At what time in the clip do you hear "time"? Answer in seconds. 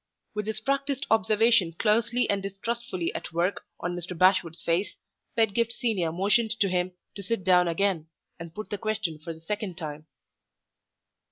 9.77-10.07